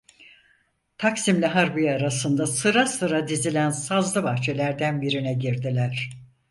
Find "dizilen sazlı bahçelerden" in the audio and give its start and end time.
3.27-5.01